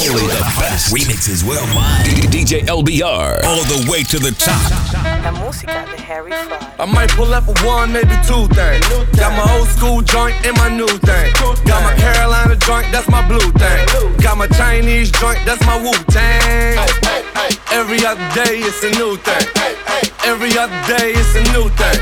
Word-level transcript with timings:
Only 0.00 0.32
the 0.32 0.40
best 0.56 0.94
remixes 0.94 1.44
worldwide. 1.44 2.08
DJ 2.32 2.64
LBR. 2.64 3.44
All 3.44 3.60
the 3.68 3.84
way 3.84 4.02
to 4.04 4.18
the 4.18 4.32
top. 4.32 4.56
La 5.20 5.30
música 5.30 5.84
de 5.92 6.00
Harry 6.00 6.32
Fraud. 6.32 6.64
I 6.80 6.86
might 6.86 7.10
pull 7.10 7.34
up 7.34 7.44
a 7.46 7.52
one, 7.68 7.92
maybe 7.92 8.16
two 8.24 8.48
things. 8.56 8.80
Got 9.20 9.36
my 9.36 9.44
old 9.52 9.68
school 9.68 10.00
joint 10.00 10.32
and 10.46 10.56
my 10.56 10.72
new 10.72 10.88
thing. 11.04 11.28
Got 11.68 11.84
my 11.84 11.92
Carolina 12.00 12.56
joint, 12.56 12.88
that's 12.90 13.10
my 13.10 13.20
blue 13.28 13.44
thing. 13.60 14.16
Got 14.24 14.38
my 14.38 14.48
Chinese 14.48 15.12
joint, 15.12 15.38
that's 15.44 15.60
my 15.66 15.76
Wu 15.76 15.92
Tang. 16.08 16.80
Every 17.70 18.00
other 18.00 18.24
day 18.32 18.64
it's 18.64 18.80
a 18.82 18.90
new 18.96 19.20
thing. 19.20 19.44
Every 20.24 20.56
other 20.56 20.80
day 20.88 21.12
it's 21.12 21.36
a 21.36 21.44
new 21.52 21.68
thing. 21.76 22.00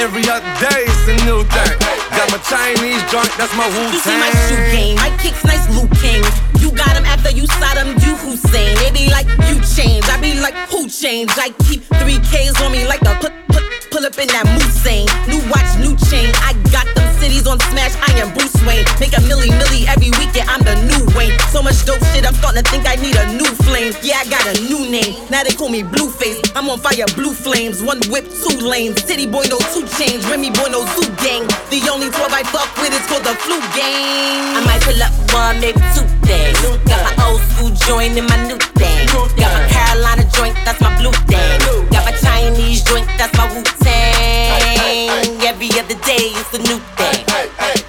Every 0.00 0.24
other 0.24 0.52
day 0.56 0.88
it's 0.88 1.04
a 1.04 1.16
new 1.28 1.44
thing. 1.44 1.76
Got 2.16 2.32
my 2.32 2.40
Chinese 2.48 3.04
joint, 3.12 3.28
that's 3.36 3.52
my 3.60 3.68
Wu 3.68 3.92
You 3.92 4.00
see 4.00 4.16
my 4.16 4.32
shoe 4.48 4.64
game, 4.72 4.96
my 4.96 5.12
kicks 5.20 5.44
nice 5.44 5.68
Liu 5.68 5.84
Kang. 6.00 6.49
You 6.70 6.76
got 6.76 6.94
him 6.94 7.04
after 7.04 7.34
you 7.34 7.50
him, 7.50 7.98
you 7.98 8.14
Hussein. 8.22 8.76
They 8.78 8.94
be 8.94 9.10
like, 9.10 9.26
you 9.50 9.58
change. 9.74 10.06
I 10.06 10.20
be 10.22 10.38
like, 10.38 10.54
who 10.70 10.86
changed? 10.86 11.34
I 11.34 11.50
keep 11.66 11.82
three 11.98 12.22
Ks 12.30 12.54
on 12.62 12.70
me 12.70 12.86
like 12.86 13.02
a 13.02 13.18
put, 13.18 13.34
put, 13.50 13.64
pull 13.90 14.06
up 14.06 14.14
in 14.14 14.30
that 14.30 14.46
Mulsanne. 14.54 15.10
New 15.26 15.42
watch, 15.50 15.66
new 15.82 15.98
chain. 16.06 16.30
I 16.46 16.54
got 16.70 16.86
them 16.94 17.10
cities 17.18 17.46
on 17.50 17.58
smash, 17.74 17.98
I 18.06 18.22
am 18.22 18.30
Bruce 18.38 18.54
Wayne. 18.62 18.86
Make 19.02 19.18
a 19.18 19.20
milli 19.26 19.50
milli 19.50 19.90
every 19.90 20.14
weekend, 20.14 20.46
I'm 20.46 20.62
the 20.62 20.78
new 20.86 21.02
Wayne. 21.18 21.34
So 21.50 21.58
much 21.58 21.82
dope 21.84 21.98
shit, 22.14 22.22
I'm 22.22 22.34
starting 22.38 22.62
to 22.62 22.70
think 22.70 22.86
I 22.86 22.94
need 23.02 23.18
a 23.18 23.26
new 23.34 23.50
flame. 23.66 23.90
Yeah, 24.06 24.22
I 24.22 24.30
got 24.30 24.46
a 24.46 24.54
new 24.62 24.86
name. 24.86 25.18
Now 25.26 25.42
they 25.42 25.50
call 25.50 25.68
me 25.68 25.82
Blueface. 25.82 26.54
I'm 26.54 26.70
on 26.70 26.78
fire, 26.78 27.10
blue 27.18 27.34
flames. 27.34 27.82
One 27.82 27.98
whip, 28.14 28.30
two 28.30 28.62
lanes. 28.62 29.02
City 29.02 29.26
boy, 29.26 29.50
no 29.50 29.58
two 29.74 29.90
chains. 29.98 30.22
Remy 30.30 30.54
boy, 30.54 30.70
no 30.70 30.86
zoo 30.94 31.10
gang. 31.18 31.50
The 31.74 31.82
only 31.90 32.14
12 32.14 32.30
I 32.30 32.46
fuck 32.46 32.70
with 32.78 32.94
is 32.94 33.02
called 33.10 33.26
the 33.26 33.34
flu 33.42 33.58
gang. 33.74 34.54
I 34.54 34.62
might 34.62 34.82
pull 34.86 35.02
up 35.02 35.10
one, 35.34 35.58
maybe 35.58 35.82
two 35.98 36.09
things. 36.30 36.58
Got 36.86 37.00
my 37.06 37.14
old 37.26 37.42
school 37.50 37.70
joint 37.86 38.14
and 38.18 38.28
my 38.30 38.38
new 38.46 38.58
thing. 38.78 39.06
Got 39.40 39.50
my 39.56 39.66
Carolina 39.74 40.24
joint, 40.36 40.54
that's 40.64 40.80
my 40.80 40.92
blue 40.98 41.14
thing. 41.26 41.58
Got 41.90 42.04
my 42.06 42.14
Chinese 42.24 42.82
joint, 42.84 43.06
that's 43.18 43.34
my 43.36 43.46
Wu 43.52 43.62
Tang. 43.82 45.26
Every 45.50 45.70
other 45.80 45.98
day 46.06 46.30
it's 46.38 46.52
a 46.54 46.60
new 46.68 46.78
thing. 46.98 47.18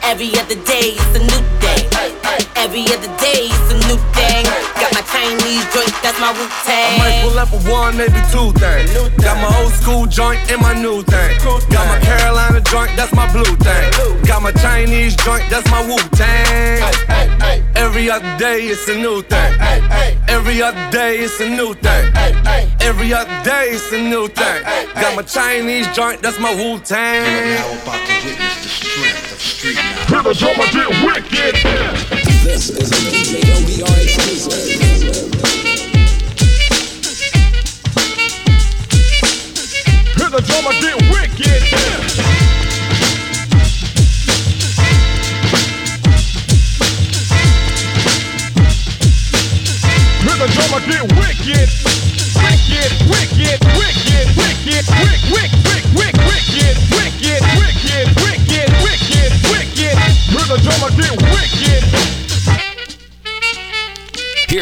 Every 0.03 0.29
other 0.41 0.59
day 0.71 0.97
it's 0.99 1.13
a 1.19 1.21
new 1.31 1.41
thing. 1.61 1.83
Every 2.55 2.83
other 2.93 3.11
day 3.17 3.49
it's 3.53 3.69
a 3.73 3.77
new 3.88 3.97
thing. 3.97 4.10
Got 4.79 4.93
my 4.93 5.03
Chinese 5.09 5.65
joint, 5.73 5.93
that's 6.01 6.19
my 6.19 6.31
Wu 6.31 6.45
Tang. 6.65 6.95
I 6.95 7.01
might 7.01 7.17
pull 7.23 7.37
up 7.39 7.51
a 7.53 7.59
one, 7.69 7.97
maybe 7.97 8.21
two 8.31 8.51
things. 8.57 8.91
Got 9.21 9.37
my 9.41 9.51
old 9.61 9.73
school 9.73 10.05
joint 10.05 10.39
and 10.51 10.61
my 10.61 10.73
new 10.73 11.03
thing. 11.03 11.37
Got 11.69 11.85
my 11.87 11.99
Carolina 11.99 12.61
joint, 12.61 12.91
that's 12.95 13.13
my 13.13 13.31
blue 13.31 13.55
thing. 13.57 14.25
Got 14.25 14.41
my 14.41 14.51
Chinese 14.51 15.15
joint, 15.17 15.43
that's 15.49 15.69
my 15.69 15.81
Wu 15.85 15.97
Tang. 16.15 16.81
Every 17.75 18.09
other 18.09 18.37
day 18.37 18.67
it's 18.67 18.87
a 18.87 18.95
new 18.95 19.21
thing. 19.21 19.53
Every 20.27 20.61
other 20.61 20.89
day 20.91 21.19
it's 21.19 21.39
a 21.39 21.49
new 21.49 21.73
thing. 21.73 22.13
Every 22.81 23.13
other 23.13 23.43
day 23.43 23.69
it's 23.71 23.91
a 23.91 24.01
new 24.01 24.27
thing. 24.27 24.63
Got 24.95 25.15
my 25.15 25.23
Chinese 25.23 25.87
joint, 25.95 26.21
that's 26.21 26.39
my 26.39 26.53
Wu 26.53 26.79
Tang. 26.79 27.23
now 27.23 27.83
about 27.83 28.07
to 28.07 28.25
witness 28.25 28.63
the 28.63 28.69
strength 28.69 29.31
of 29.31 29.39
street 29.39 29.75
knowledge. 29.75 30.11
Never 30.11 30.33
saw 30.33 30.53
my 30.57 30.69
get 30.71 30.89
wicked. 31.05 32.20
This 32.44 32.72
is 32.72 32.92
a 32.92 32.95
LBR 33.45 34.03
exclusive. 34.03 35.31
The 40.31 40.42
drummer 40.47 40.72
get 40.80 40.95
wicked. 41.12 41.80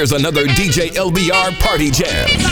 Here's 0.09 0.21
another 0.21 0.45
DJ 0.47 0.89
LBR 0.95 1.59
party 1.59 1.91
jam. 1.91 2.09
Yeah, 2.09 2.49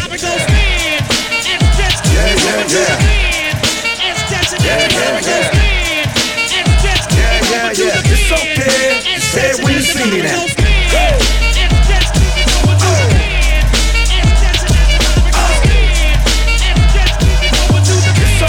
yeah, 2.14 2.62
yeah. 2.70 3.02
Yeah, 4.62 4.86
yeah, 4.94 5.18
yeah. 5.26 5.50
Yeah, 7.18 7.42
yeah, 7.50 7.74
yeah. 7.74 8.14
It's 8.14 8.30
okay. 8.32 9.02
Say 9.18 9.50
it 9.50 9.64
when 9.64 9.74
you 9.74 9.82
see 9.82 10.06
me 10.06 10.22
now. 10.22 10.44
It's 10.44 10.54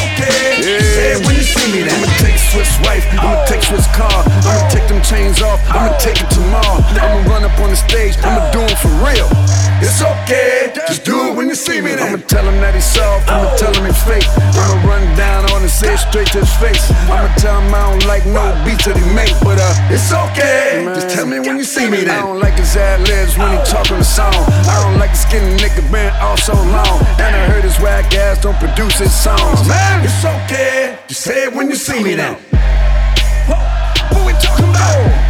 okay. 0.04 0.28
Say 0.60 1.12
it 1.16 1.25
when 1.25 1.34
you 1.34 1.42
see 1.42 1.72
me 1.72 1.80
now. 1.86 1.96
I'ma 1.96 2.12
take 2.19 2.36
Swiss 2.36 2.78
wife, 2.84 3.06
I'ma 3.12 3.44
take 3.46 3.62
Swiss 3.62 3.86
car, 3.96 4.25
I'ma 4.26 4.69
take 4.69 4.86
them 4.88 5.00
chains 5.02 5.40
off, 5.40 5.57
I'ma 5.71 5.97
take 5.99 6.21
it 6.21 6.31
tomorrow. 6.31 6.81
I'ma 6.99 7.29
run 7.29 7.45
up 7.45 7.59
on 7.61 7.71
the 7.71 7.77
stage, 7.77 8.17
I'ma 8.25 8.51
do 8.51 8.61
it 8.62 8.79
for 8.79 8.93
real. 9.05 9.29
It's 9.81 10.03
okay. 10.03 10.73
Just 10.89 11.05
do 11.05 11.29
it 11.29 11.37
when 11.37 11.49
you 11.49 11.55
see 11.55 11.81
me 11.81 11.93
I'ma 11.93 12.17
now. 12.17 12.27
tell 12.27 12.45
him 12.45 12.61
that 12.61 12.75
he's 12.75 12.84
soft, 12.84 13.31
I'ma 13.31 13.55
tell 13.56 13.73
him 13.75 13.87
he's 13.87 14.03
fake. 14.03 14.27
I'ma 14.59 14.89
run 14.89 15.05
down 15.17 15.51
on 15.53 15.59
say 15.79 15.95
it 15.95 15.99
straight 15.99 16.27
to 16.33 16.41
his 16.41 16.55
face. 16.56 16.91
I'ma 17.06 17.29
tell 17.37 17.61
him 17.61 17.73
I 17.73 17.91
don't 17.91 18.06
like 18.06 18.27
no 18.27 18.43
beats 18.65 18.87
that 18.87 18.97
he 18.97 19.05
make, 19.15 19.31
but 19.45 19.61
uh, 19.61 19.95
It's 19.95 20.11
okay. 20.11 20.83
Just 20.97 21.15
tell 21.15 21.27
me 21.27 21.39
when 21.39 21.56
you 21.59 21.65
see 21.65 21.89
me 21.89 22.03
I 22.03 22.19
don't 22.25 22.41
like 22.41 22.59
his 22.59 22.75
ad 22.75 23.06
libs 23.06 23.39
when 23.39 23.53
he 23.53 23.59
talking 23.65 23.99
the 23.99 24.05
song. 24.05 24.35
I 24.67 24.75
don't 24.83 24.99
like 24.99 25.12
the 25.12 25.21
skinny 25.23 25.55
nigga 25.61 25.85
been 25.93 26.12
all 26.21 26.37
so 26.37 26.55
long. 26.55 26.99
And 27.23 27.31
I 27.37 27.47
heard 27.47 27.62
his 27.62 27.79
whack 27.79 28.12
ass 28.15 28.43
don't 28.43 28.59
produce 28.59 28.99
his 28.99 29.15
songs. 29.15 29.69
Man, 29.69 30.05
it's 30.05 30.25
okay. 30.25 30.99
Just 31.06 31.23
say 31.23 31.45
it 31.45 31.55
when 31.55 31.69
you 31.69 31.77
see 31.77 32.03
me 32.03 32.17
now. 32.17 32.35
What 33.47 34.27
we 34.27 34.33
talking 34.41 34.69
about? 34.69 35.28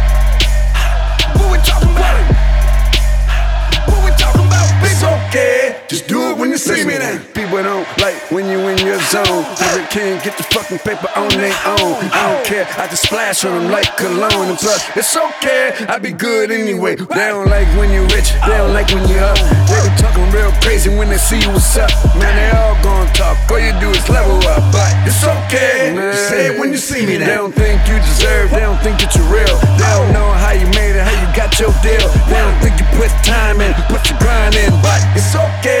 Just 5.89 6.05
do 6.07 6.21
it 6.29 6.37
when 6.37 6.51
you 6.53 6.57
see 6.61 6.85
me 6.85 6.99
now. 7.01 7.17
People 7.33 7.63
don't 7.65 7.81
like 7.97 8.13
when 8.29 8.45
you 8.45 8.61
in 8.69 8.77
your 8.85 9.01
zone. 9.09 9.41
Every 9.73 9.81
king 9.89 10.21
get 10.21 10.37
the 10.37 10.45
fucking 10.53 10.77
paper 10.85 11.09
on 11.17 11.29
their 11.33 11.49
own. 11.65 11.97
I 12.13 12.29
don't 12.29 12.45
care, 12.45 12.69
I 12.77 12.85
just 12.93 13.09
splash 13.09 13.43
on 13.43 13.57
them 13.57 13.71
like 13.71 13.97
cologne. 13.97 14.53
And 14.53 14.57
plus, 14.61 14.85
it's 14.93 15.17
okay, 15.17 15.73
I 15.89 15.97
be 15.97 16.11
good 16.13 16.51
anyway. 16.51 16.93
They 16.93 17.25
don't 17.33 17.49
like 17.49 17.65
when 17.73 17.89
you 17.89 18.05
rich, 18.13 18.29
they 18.45 18.53
don't 18.61 18.69
like 18.71 18.93
when 18.93 19.01
you 19.09 19.17
up. 19.17 19.33
They 19.65 19.81
be 19.81 19.89
talking 19.97 20.29
real 20.29 20.53
crazy 20.61 20.93
when 20.93 21.09
they 21.09 21.17
see 21.17 21.41
you 21.41 21.49
what's 21.49 21.73
up. 21.73 21.89
Man, 22.13 22.37
they 22.37 22.53
all 22.53 22.77
gonna 22.85 23.09
talk, 23.17 23.41
all 23.49 23.57
you 23.57 23.73
do 23.81 23.89
is 23.89 24.05
level 24.13 24.37
up. 24.45 24.61
But 24.69 24.93
It's 25.09 25.25
okay. 25.25 25.89
Man. 25.89 26.13
Just 26.13 26.29
say 26.29 26.53
it 26.53 26.59
when 26.59 26.69
you 26.69 26.77
see 26.77 27.01
me 27.09 27.17
now. 27.17 27.25
They 27.25 27.33
don't 27.41 27.55
think 27.57 27.81
you 27.89 27.97
deserve, 28.05 28.51
they 28.53 28.61
don't 28.61 28.77
think 28.85 29.01
that 29.01 29.09
you're 29.17 29.25
real. 29.25 29.57
They 29.81 29.89
don't 29.97 30.13
know 30.13 30.29
how 30.37 30.53
you 30.53 30.69
made 30.77 30.93
it, 30.93 31.01
how 31.01 31.17
you 31.17 31.25
got 31.33 31.57
your 31.57 31.73
deal. 31.81 32.05
They 32.29 32.37
don't 32.37 32.61
think 32.61 32.77
you 32.77 32.85
put 32.93 33.09
time 33.25 33.57
in, 33.57 33.73
put 33.89 34.05
your 34.05 34.21
grind 34.21 34.53
in. 34.53 34.69
But 34.85 35.01
It's 35.17 35.33
okay. 35.33 35.78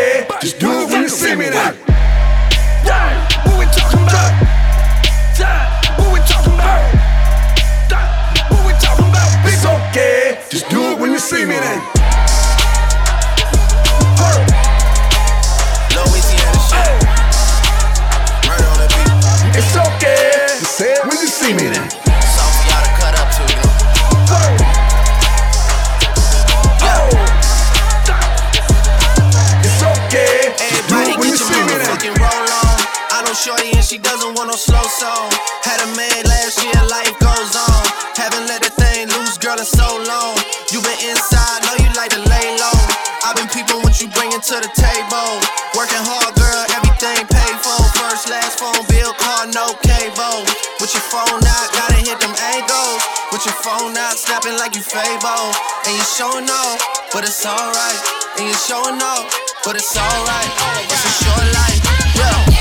But 57.13 57.23
it's 57.23 57.45
alright. 57.45 57.99
And 58.37 58.45
you're 58.47 58.55
showing 58.55 59.01
off, 59.01 59.33
but 59.65 59.75
it's 59.75 59.95
alright. 59.97 60.51
It's 60.85 61.05
a 61.05 61.23
short 61.23 61.47
life, 61.53 61.81
yeah. 62.15 62.58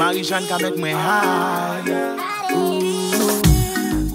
Marijan 0.00 0.44
ka 0.48 0.56
mek 0.56 0.76
mwen 0.80 0.96
high 0.96 1.84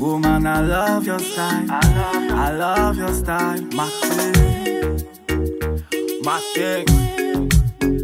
Woman, 0.02 0.48
I 0.48 0.62
love 0.62 1.06
your 1.06 1.20
style. 1.20 1.68
I 1.70 2.50
love 2.52 2.98
your 2.98 3.14
style. 3.14 3.62
Ma 3.78 3.86
thing. 4.02 5.06
Ma 6.26 6.38
thing. 6.56 6.86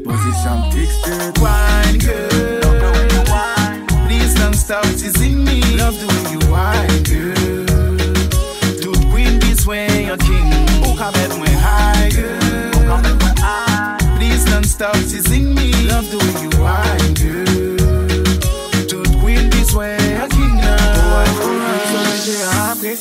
Position 0.05 0.59
fixed. 0.71 1.41
Wine 1.41 1.97
girl. 2.05 2.77
Please 4.05 4.35
don't 4.35 4.53
stop 4.53 4.85
teasing 4.99 5.43
me. 5.43 5.57
Love 5.81 5.97
the 6.01 6.07
way 6.13 6.23
you 6.33 6.41
wine 6.53 7.01
girl. 7.09 7.97
To 8.81 8.89
queen 9.09 9.39
this 9.39 9.65
way 9.65 10.05
your 10.05 10.17
king. 10.17 10.53
Ou 10.85 10.93
ka 10.93 11.09
mwen 11.39 11.57
high 11.65 12.09
girl. 12.13 13.01
Please 14.17 14.45
don't 14.45 14.65
stop 14.65 14.93
teasing 15.09 15.55
me. 15.55 15.73
Love 15.89 16.05
the 16.11 16.17
way 16.21 16.33
you 16.43 16.51
wine 16.61 17.13
girl 17.15 17.50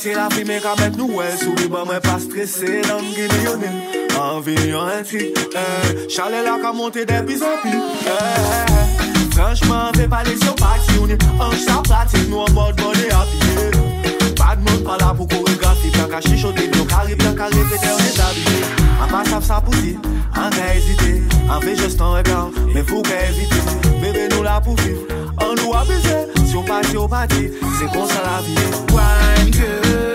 se 0.01 0.15
la 0.15 0.29
fi 0.33 0.43
men 0.43 0.61
ka 0.61 0.71
met 0.79 0.95
nou 0.97 1.21
el 1.21 1.33
Soubi 1.37 1.67
ba 1.69 1.83
men 1.85 1.99
pa 2.01 2.15
stresse 2.21 2.79
nan 2.87 3.03
gini 3.13 3.41
yon 3.45 3.65
el 3.67 3.75
Anvi 4.17 4.55
yon 4.71 4.89
entik 4.95 5.37
eh, 5.53 5.91
Chale 6.09 6.39
la 6.47 6.55
ka 6.63 6.71
monte 6.73 7.03
depi 7.05 7.37
zopi 7.37 7.69
eh, 7.69 8.15
eh, 8.15 9.11
Franchman 9.35 9.93
ve 9.99 10.07
pale 10.09 10.33
syon 10.41 10.57
pati 10.57 10.97
yon 10.97 11.13
Anj 11.45 11.59
sa 11.67 11.77
plati 11.85 12.23
nou 12.31 12.47
an 12.47 12.57
bod 12.57 12.81
bode 12.81 13.13
api 13.19 14.33
Bad 14.41 14.65
moun 14.65 14.81
pala 14.87 15.13
pou 15.13 15.29
koregrafi 15.29 15.93
Plan 15.93 16.09
ka 16.09 16.23
chichote, 16.25 16.65
plan 16.73 16.89
ka 16.89 17.05
rip, 17.05 17.21
plan 17.21 17.37
ka 17.37 17.53
repete 17.53 17.93
yon 17.93 18.03
etabye 18.09 18.73
An 18.97 19.07
pa 19.13 19.21
sap 19.29 19.45
sa 19.45 19.61
pouti, 19.61 19.97
an 20.33 20.49
ka 20.57 20.73
ezite 20.73 21.13
An 21.45 21.61
ve 21.61 21.77
jestan 21.77 22.17
e 22.17 22.25
blan, 22.25 22.61
men 22.73 22.85
fou 22.89 23.05
ka 23.05 23.21
evite 23.29 23.61
Bebe 24.01 24.31
nou 24.33 24.49
la 24.49 24.57
pou 24.65 24.73
viv, 24.81 25.05
an 25.37 25.59
nou 25.61 25.77
abize 25.77 26.40
pour 26.51 26.63
vivre, 26.63 26.73
on 26.73 26.91
nous 26.91 26.91
a 26.91 26.91
baiser, 26.91 26.91
si 26.91 26.95
on 26.95 26.97
partit, 26.97 26.97
on 26.97 27.07
partit, 27.07 27.51
c'est 27.79 27.91
comme 27.91 28.07
ça 28.07 28.21
la 28.23 28.41
vie. 28.41 28.55
Wine 28.91 29.51
girl. 29.51 30.13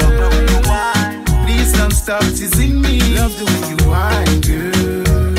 Please 1.45 1.73
don't 1.73 1.93
stop 1.93 2.23
teasing 2.35 2.81
me. 2.81 3.01
Love 3.15 3.35
the 3.39 3.45
way 3.45 3.61
you 3.71 3.77
wine 3.89 4.41
girl. 4.41 5.35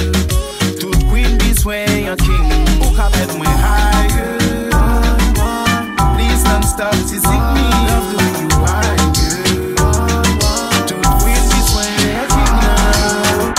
To 0.80 0.88
queen 1.10 1.38
this 1.38 1.66
way 1.66 1.86
your 2.04 2.16
king. 2.18 2.50
Ou 2.82 2.92
ka 2.96 3.10
met 3.10 3.30
mwen 3.38 3.58
high 3.62 4.08
girl. 4.16 4.70
Please 6.16 6.44
don't 6.44 6.64
stop 6.64 6.96
teasing 7.06 7.46
me. 7.54 7.66
Love 7.90 8.08
the 8.12 8.18
way 8.18 8.32
you 8.42 8.50
wine 8.62 9.12
girl. 9.18 9.76
To 10.88 10.96
queen 11.22 11.44
this 11.52 11.70
way 11.76 11.94
your 12.16 12.28
king 12.34 12.56
now. 12.64 13.54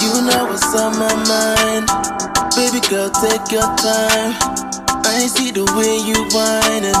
You 0.00 0.12
know 0.28 0.42
what's 0.46 0.74
on 0.74 0.92
my 0.98 1.14
mind. 1.24 1.86
Baby 2.56 2.80
girl, 2.88 3.10
take 3.10 3.52
your 3.52 3.68
time. 3.76 4.75
I 5.16 5.24
see 5.32 5.50
the 5.50 5.64
way 5.72 5.96
you 6.04 6.28
whining. 6.36 6.92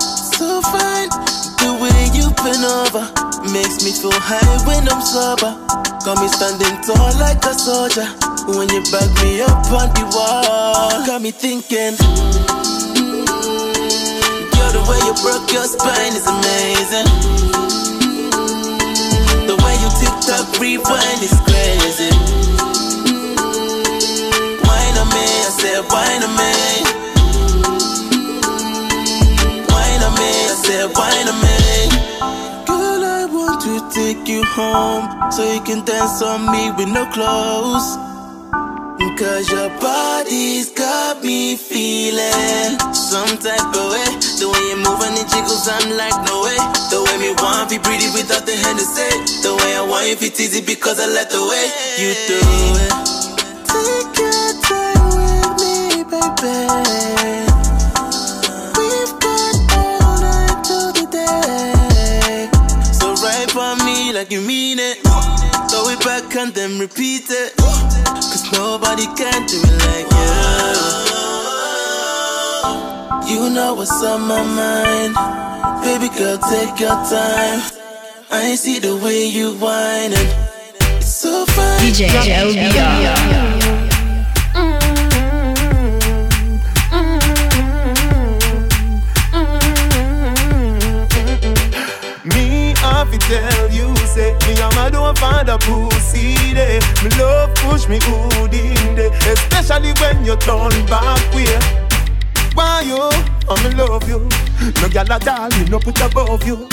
So 0.00 0.64
fine. 0.72 1.12
The 1.60 1.76
way 1.76 2.00
you 2.16 2.32
bend 2.40 2.64
over 2.64 3.04
makes 3.52 3.84
me 3.84 3.92
feel 3.92 4.16
high 4.16 4.56
when 4.64 4.88
I'm 4.88 5.04
sober. 5.04 5.52
Got 6.00 6.24
me 6.24 6.28
standing 6.32 6.80
tall 6.80 7.12
like 7.20 7.44
a 7.44 7.52
soldier. 7.52 8.08
When 8.48 8.64
you 8.72 8.80
back 8.88 9.12
me 9.20 9.44
up 9.44 9.60
on 9.76 9.92
the 9.92 10.08
wall, 10.08 11.04
got 11.04 11.20
me 11.20 11.32
thinking. 11.32 12.00
Mm, 12.96 13.28
Girl, 14.56 14.72
the 14.72 14.82
way 14.88 14.96
you 15.04 15.12
broke 15.20 15.52
your 15.52 15.68
spine 15.68 16.16
is 16.16 16.24
amazing. 16.24 17.08
The 19.44 19.56
way 19.60 19.74
you 19.84 19.90
tick 20.00 20.16
tock 20.24 20.48
rewind 20.56 21.20
is 21.20 21.36
crazy. 21.44 22.08
Wine 24.64 24.96
on 24.96 25.08
me, 25.12 25.28
I 25.44 25.50
said 25.52 25.84
wine 25.92 26.24
on 26.24 26.32
me. 26.40 26.99
Said 30.70 30.86
wine 30.94 31.28
on 31.32 31.38
me. 31.42 31.58
Girl, 32.68 33.02
I 33.02 33.26
want 33.26 33.58
to 33.66 33.74
take 33.90 34.22
you 34.28 34.42
home 34.54 35.04
so 35.32 35.42
you 35.42 35.60
can 35.68 35.84
dance 35.84 36.22
on 36.22 36.46
me 36.52 36.70
with 36.78 36.90
no 36.98 37.04
clothes. 37.10 37.88
Cause 39.20 39.50
your 39.50 39.68
body's 39.80 40.70
got 40.70 41.22
me 41.22 41.54
feeling 41.56 42.78
some 42.94 43.32
type 43.44 43.68
of 43.80 43.86
way. 43.92 44.10
The 44.40 44.46
way 44.52 44.64
you 44.70 44.78
move 44.86 45.02
and 45.06 45.18
it 45.18 45.28
jiggles, 45.28 45.68
I'm 45.68 45.90
like, 46.00 46.16
no 46.24 46.40
way. 46.46 46.56
The 46.88 46.98
way 47.04 47.16
me 47.18 47.30
want 47.42 47.68
be 47.68 47.78
pretty 47.78 48.08
without 48.16 48.46
the 48.46 48.56
Hennessy. 48.64 49.10
The 49.42 49.52
way 49.60 49.76
I 49.76 49.84
want 49.90 50.08
you 50.08 50.16
fit 50.16 50.40
easy 50.40 50.62
because 50.64 51.00
I 51.00 51.06
like 51.12 51.28
the 51.28 51.42
way 51.50 51.64
you 52.00 52.10
do 52.30 52.40
it. 52.86 53.09
And 66.42 66.54
then 66.54 66.78
repeat 66.78 67.24
it. 67.28 67.54
Cause 67.56 68.50
nobody 68.52 69.04
can 69.14 69.46
do 69.46 69.60
it 69.62 69.76
like 69.84 70.08
you. 73.28 73.44
You 73.44 73.50
know 73.50 73.74
what's 73.74 74.02
on 74.02 74.22
my 74.22 74.42
mind. 74.42 75.14
Baby 75.84 76.08
girl, 76.16 76.38
take 76.38 76.80
your 76.80 76.96
time. 77.12 77.60
I 78.30 78.54
see 78.56 78.78
the 78.78 78.96
way 78.96 79.26
you 79.26 79.52
whining. 79.56 80.30
It's 80.96 81.12
so 81.12 81.44
fine. 81.44 81.80
DJ 81.80 82.08
LBR. 82.08 83.80
Me 92.34 92.74
have 92.78 93.10
to 93.10 93.18
tell 93.18 93.70
you, 93.70 93.99
say 94.20 94.36
Me 94.46 94.60
and 94.60 94.74
my 94.76 94.90
don't 94.90 95.16
find 95.18 95.48
a 95.48 95.56
pussy 95.58 96.36
there 96.52 96.80
Me 97.02 97.08
love 97.16 97.54
push 97.56 97.88
me 97.88 97.98
hood 98.02 98.52
in 98.52 98.94
there 98.94 99.12
Especially 99.32 99.92
when 100.00 100.24
you 100.24 100.36
turn 100.36 100.74
back 100.86 101.22
way. 101.34 101.46
Why 102.54 102.82
you? 102.82 102.98
Oh, 102.98 103.24
I'm 103.48 103.66
in 103.66 103.76
love 103.78 104.08
you. 104.08 104.28
No 104.82 104.88
gal 104.88 105.12
at 105.12 105.28
all, 105.28 105.48
me 105.50 105.64
no 105.70 105.78
put 105.78 106.00
above 106.00 106.44
you. 106.44 106.68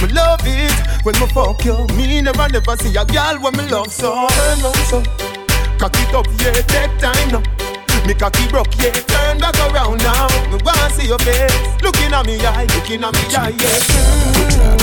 Me 0.00 0.08
love 0.12 0.40
it 0.44 0.72
when 1.04 1.14
me 1.20 1.26
fuck 1.28 1.64
you. 1.64 1.86
Me 1.96 2.20
never 2.20 2.48
never 2.48 2.76
see 2.76 2.96
a 2.96 3.04
gal 3.04 3.38
when 3.40 3.56
me 3.56 3.68
love 3.68 3.92
so. 3.92 4.26
Turn 4.28 4.64
on 4.64 4.74
so. 4.88 5.02
Cock 5.78 5.94
it 5.94 6.14
up, 6.14 6.26
yeah, 6.40 6.62
take 6.72 6.98
time 6.98 7.28
now. 7.30 7.42
Me 8.06 8.14
cocky 8.14 8.48
broke, 8.48 8.74
yeah, 8.80 8.90
turn 8.92 9.38
back 9.38 9.58
around 9.70 9.98
now. 9.98 10.28
Me 10.50 10.58
wanna 10.64 10.90
see 10.90 11.06
your 11.06 11.18
face. 11.18 11.82
Looking 11.82 12.12
at 12.12 12.24
me 12.24 12.40
eye, 12.40 12.66
looking 12.74 13.04
at 13.04 13.12
me 13.12 13.36
eye, 13.36 13.54
yeah 13.60 14.77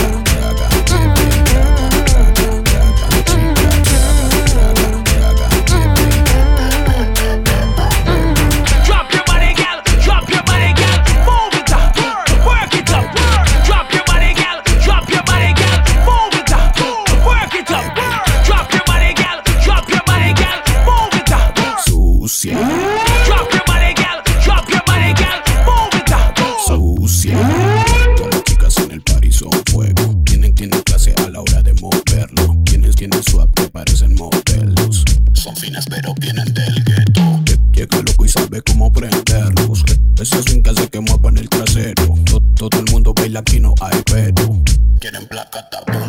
Quieren 45.45 45.51
placa, 45.51 45.69
tapón 45.69 46.04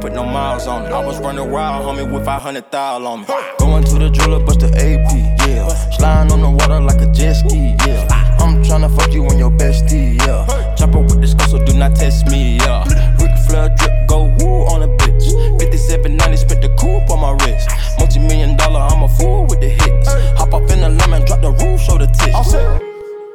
don't 0.00 0.10
put 0.10 0.14
no 0.14 0.24
miles 0.24 0.66
on 0.66 0.86
it. 0.86 0.92
I 0.92 1.04
was 1.04 1.18
running 1.18 1.50
wild, 1.50 1.84
homie, 1.84 2.10
with 2.10 2.24
500 2.24 2.70
thou 2.70 3.04
on 3.04 3.20
me. 3.20 3.26
Going 3.58 3.84
to 3.84 3.98
the 3.98 4.10
jeweler, 4.10 4.44
bust 4.44 4.60
the 4.60 4.68
AP, 4.68 5.48
yeah. 5.48 5.68
Sliding 5.96 6.32
on 6.32 6.40
the 6.40 6.50
water 6.50 6.80
like 6.80 7.00
a 7.00 7.10
jet 7.12 7.34
ski, 7.34 7.74
yeah. 7.86 8.06
I'm 8.38 8.62
tryna 8.62 8.94
fuck 8.96 9.12
you 9.12 9.24
and 9.26 9.38
your 9.38 9.50
bestie, 9.50 10.18
yeah. 10.26 10.74
Chopper 10.76 11.00
with 11.00 11.20
this 11.20 11.34
girl, 11.34 11.48
so 11.48 11.64
do 11.64 11.72
not 11.74 11.96
test 11.96 12.26
me, 12.26 12.58
yeah. 12.58 12.84
Ric 13.20 13.36
Flair 13.46 13.68
drip, 13.76 14.08
go 14.08 14.24
woo 14.38 14.66
on 14.72 14.82
a 14.82 14.88
bitch. 14.88 15.26
5790, 15.60 16.36
spent 16.36 16.62
the 16.62 16.68
coupe 16.78 17.10
on 17.10 17.20
my 17.20 17.32
wrist. 17.44 17.68
Multi 17.98 18.20
million 18.20 18.56
dollar, 18.56 18.80
I'm 18.80 19.02
a 19.02 19.08
fool 19.08 19.46
with 19.46 19.60
the 19.60 19.70
hits. 19.70 20.08
Hop 20.38 20.54
off 20.54 20.70
in 20.70 20.80
the 20.80 20.90
lemon, 20.90 21.24
drop 21.24 21.40
the 21.40 21.50
roof, 21.50 21.80
show 21.80 21.98
the 21.98 22.06
tits. 22.06 22.52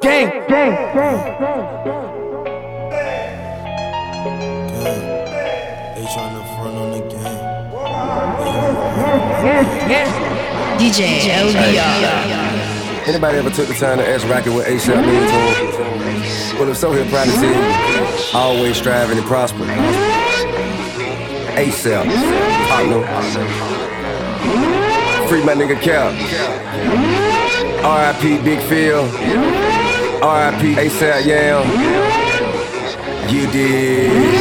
Gang, 0.00 0.30
gang, 0.48 0.74
gang, 0.94 2.24
They 6.14 6.20
tryna 6.20 6.44
front 6.54 6.76
on 6.76 6.90
the 6.92 7.00
game. 7.08 7.20
DJ 10.78 11.26
LBR. 11.26 13.08
Anybody 13.08 13.38
ever 13.38 13.50
took 13.50 13.66
the 13.66 13.74
time 13.74 13.98
to 13.98 14.08
ask 14.08 14.24
Rocky 14.28 14.50
what 14.50 14.68
ASAP 14.68 15.04
means 15.04 15.30
to 15.32 15.38
him? 15.40 16.60
Well, 16.60 16.68
if 16.70 16.76
so, 16.76 16.92
he'll 16.92 17.08
probably 17.08 17.32
say, 17.32 17.52
always 18.32 18.76
striving 18.76 19.18
and 19.18 19.26
prosper. 19.26 19.64
ASAP, 21.56 22.06
partner. 22.68 23.02
Free 25.28 25.42
my 25.44 25.54
nigga 25.54 25.80
Cap. 25.80 26.12
RIP 27.82 28.44
Big 28.44 28.60
Phil. 28.68 29.04
RIP 30.22 30.76
ASAP 30.78 31.24
Yams. 31.26 31.68
You 33.32 33.46
did. 33.50 34.33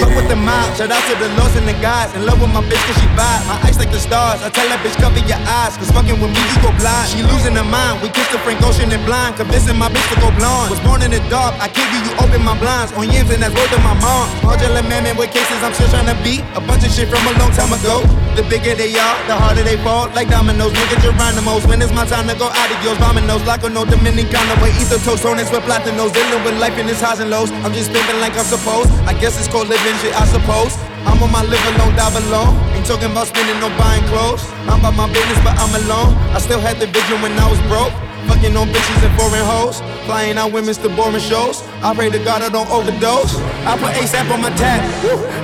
Fuck 0.00 0.14
with 0.16 0.28
the 0.28 0.36
mob. 0.36 0.72
Shout 0.76 0.88
out 0.88 1.02
to 1.10 1.14
the 1.20 1.28
lords 1.36 1.56
and 1.56 1.66
the 1.68 1.76
gods. 1.84 2.14
In 2.16 2.24
love 2.24 2.40
with 2.40 2.52
my 2.54 2.62
bitch 2.64 2.80
cause 2.88 2.96
she 2.96 3.08
vibe. 3.12 3.42
My 3.50 3.58
eyes 3.66 3.76
like 3.76 3.90
the 3.90 4.00
stars. 4.00 4.40
I 4.40 4.48
tell 4.48 4.64
that 4.72 4.80
bitch 4.80 4.96
cover 4.96 5.20
your 5.24 5.40
eyes. 5.44 5.76
Cause 5.76 5.90
fucking 5.92 6.16
with 6.16 6.32
me 6.32 6.40
you 6.40 6.58
go 6.64 6.70
blind. 6.80 7.10
She 7.12 7.20
losing 7.26 7.56
her 7.58 7.66
mind. 7.66 8.00
We 8.00 8.08
kissed 8.08 8.32
the 8.32 8.40
Frank 8.40 8.62
Ocean 8.62 8.88
and 8.88 9.04
blind. 9.04 9.36
Convincing 9.36 9.76
my 9.76 9.92
bitch 9.92 10.06
to 10.14 10.16
go 10.22 10.32
blonde. 10.38 10.72
Was 10.72 10.80
born 10.80 11.02
in 11.02 11.12
the 11.12 11.20
dark. 11.28 11.52
I 11.60 11.68
give 11.68 11.88
you, 11.92 12.00
you 12.08 12.12
open 12.22 12.40
my 12.40 12.56
blinds. 12.56 12.92
On 12.96 13.04
yams 13.04 13.28
and 13.28 13.42
that's 13.42 13.52
word 13.52 13.68
to 13.74 13.80
my 13.84 13.92
mom. 14.00 14.30
Angela 14.48 14.80
man 14.88 15.04
with 15.16 15.32
cases 15.34 15.58
I'm 15.60 15.74
still 15.76 15.90
trying 15.92 16.08
to 16.08 16.16
beat. 16.24 16.40
A 16.56 16.62
bunch 16.64 16.86
of 16.86 16.90
shit 16.94 17.10
from 17.10 17.20
a 17.28 17.32
long 17.36 17.52
time 17.52 17.72
ago. 17.74 18.00
The 18.32 18.40
bigger 18.48 18.72
they 18.72 18.88
are, 18.96 19.16
the 19.28 19.36
harder 19.36 19.60
they 19.60 19.76
fall. 19.84 20.08
Like 20.16 20.32
dominoes, 20.32 20.72
nigga 20.72 20.96
Geronimo's. 21.04 21.66
When 21.68 21.84
it's 21.84 21.92
my 21.92 22.08
time 22.08 22.24
to 22.28 22.34
go 22.34 22.48
adios. 22.48 22.96
Dominoes, 22.96 23.44
like 23.44 23.62
a 23.62 23.68
no 23.68 23.84
Dominicano. 23.84 24.56
Way 24.64 24.72
ether 24.80 24.96
toast, 25.04 25.28
on 25.28 25.36
with 25.36 25.52
platinos. 25.68 26.16
Dealing 26.16 26.40
with 26.40 26.56
life 26.56 26.78
in 26.80 26.88
its 26.88 27.00
highs 27.00 27.20
and 27.20 27.28
lows. 27.28 27.52
I'm 27.60 27.76
just 27.76 27.92
living 27.92 28.20
like 28.24 28.32
I'm 28.32 28.48
supposed. 28.48 28.88
I 29.04 29.12
guess 29.12 29.36
it's 29.36 29.52
called 29.52 29.68
living 29.68 29.96
shit, 30.00 30.16
I 30.16 30.24
suppose. 30.24 30.72
I'm 31.04 31.20
on 31.22 31.30
my 31.30 31.42
live 31.44 31.60
alone, 31.76 31.92
die 31.92 32.08
alone. 32.08 32.56
Ain't 32.72 32.86
talking 32.86 33.10
about 33.12 33.28
spending 33.28 33.60
no 33.60 33.68
buying 33.76 34.04
clothes. 34.08 34.48
I'm 34.64 34.80
about 34.80 34.96
my 34.96 35.12
business, 35.12 35.36
but 35.44 35.52
I'm 35.60 35.74
alone. 35.84 36.16
I 36.32 36.38
still 36.40 36.60
had 36.60 36.80
the 36.80 36.86
vision 36.88 37.20
when 37.20 37.36
I 37.36 37.50
was 37.52 37.60
broke. 37.68 37.92
Fucking 38.28 38.56
on 38.56 38.68
bitches 38.68 39.02
and 39.02 39.14
foreign 39.18 39.44
hoes. 39.44 39.80
Flying 40.06 40.38
out 40.38 40.52
women's 40.52 40.78
to 40.78 40.88
boring 40.88 41.20
shows. 41.20 41.62
I 41.82 41.94
pray 41.94 42.10
to 42.10 42.18
God 42.18 42.42
I 42.42 42.48
don't 42.48 42.68
overdose. 42.70 43.36
I 43.66 43.76
put 43.78 43.94
ASAP 43.98 44.30
on 44.30 44.40
my 44.42 44.50
tab. 44.54 44.82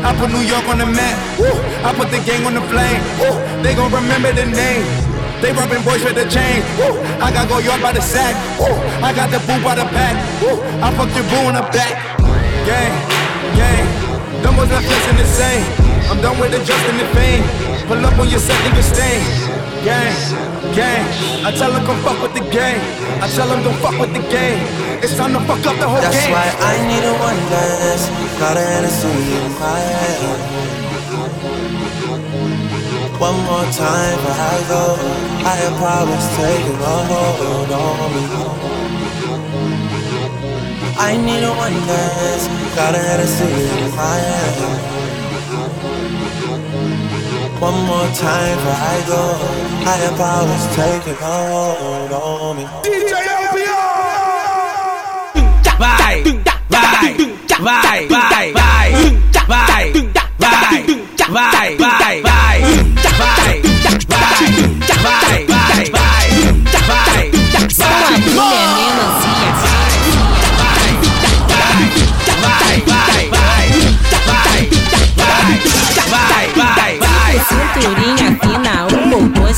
I 0.04 0.14
put 0.18 0.30
New 0.30 0.42
York 0.46 0.64
on 0.68 0.78
the 0.78 0.86
map. 0.86 1.16
I 1.84 1.94
put 1.94 2.10
the 2.10 2.18
gang 2.22 2.46
on 2.46 2.54
the 2.54 2.64
flame. 2.70 3.00
They 3.62 3.74
gon' 3.74 3.92
remember 3.92 4.32
the 4.32 4.46
name. 4.46 4.86
They 5.40 5.52
robbing 5.52 5.82
boys 5.86 6.02
with 6.02 6.18
the 6.18 6.26
chain. 6.26 6.62
I 7.22 7.30
got 7.30 7.48
go 7.48 7.58
yard 7.58 7.80
by 7.80 7.92
the 7.92 8.02
sack. 8.02 8.34
I 9.02 9.14
got 9.14 9.30
the 9.30 9.38
boo 9.46 9.62
by 9.62 9.74
the 9.78 9.86
pack. 9.94 10.18
Woo. 10.42 10.58
I 10.82 10.90
fuck 10.98 11.10
your 11.14 11.22
boo 11.30 11.46
in 11.46 11.54
the 11.54 11.62
back. 11.70 11.94
Gang, 12.66 12.92
gang. 13.54 13.86
Them 14.42 14.56
was 14.56 14.68
not 14.68 14.82
flexing 14.82 15.16
the 15.16 15.26
same. 15.26 15.62
I'm 16.10 16.20
done 16.20 16.38
with 16.40 16.50
the 16.50 16.58
just 16.64 16.84
and 16.90 16.98
the 16.98 17.06
fame. 17.14 17.42
Pull 17.86 18.04
up 18.04 18.18
on 18.18 18.28
your 18.28 18.40
nigga 18.40 18.82
stain. 18.82 19.47
Gang, 19.84 20.14
gang. 20.74 21.06
I 21.46 21.50
tell 21.52 21.70
them 21.72 21.84
come 21.86 22.00
fuck 22.02 22.20
with 22.22 22.34
the 22.34 22.40
game. 22.50 22.82
I 23.22 23.28
tell 23.28 23.48
them 23.48 23.62
don't 23.62 23.78
fuck 23.78 23.98
with 23.98 24.12
the 24.12 24.20
game. 24.28 24.58
It's 25.02 25.16
time 25.16 25.32
to 25.32 25.40
fuck 25.46 25.64
up 25.66 25.76
the 25.78 25.88
whole 25.88 26.00
That's 26.02 26.18
game. 26.18 26.32
why 26.34 26.50
I 26.50 26.74
need 26.90 27.04
a 27.06 27.14
one 27.14 27.38
dance. 27.48 28.10
Got 28.42 28.56
a 28.56 28.60
Hennessy 28.60 29.08
in 29.08 29.52
my 29.62 29.78
hand. 29.78 30.42
One 33.22 33.38
more 33.46 33.66
time 33.70 34.18
before 34.18 34.50
I 34.54 34.58
go. 34.66 34.84
Higher 35.46 35.74
powers 35.78 36.26
taking 36.34 36.78
a 36.82 36.96
hold 37.10 37.70
on 37.70 38.10
me. 38.14 38.22
I 40.98 41.16
need 41.16 41.42
a 41.46 41.52
one 41.54 41.78
dance. 41.86 42.44
Got 42.74 42.94
a 42.94 42.98
Hennessy 42.98 43.46
in 43.46 43.94
my 43.94 44.18
hand. 44.26 44.98
One 47.60 47.78
more 47.86 48.08
time 48.14 48.56
before 48.58 48.74
I 48.74 48.98
go. 49.06 49.57
Higher 49.88 50.14
powers 50.18 50.66
taking 50.76 51.16
a 51.16 51.48
hold 51.48 52.12
on 52.12 52.56
me. 52.58 52.64
DJ 52.84 53.14
vai, 55.78 56.22
vai, 56.68 57.26
vai, 57.58 58.06
vai, 58.06 58.57